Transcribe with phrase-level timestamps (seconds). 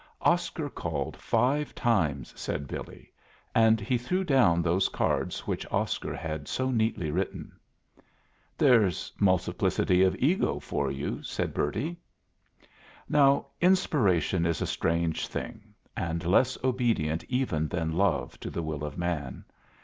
[0.23, 3.11] "Oscar called five times," said Billy;
[3.53, 7.51] and he threw down those cards which Oscar had so neatly written.
[8.57, 11.97] "There's multiplicity of the ego for you!" said Bertie.
[13.07, 18.83] Now, inspiration is a strange thing, and less obedient even than love to the will
[18.83, 19.45] of man.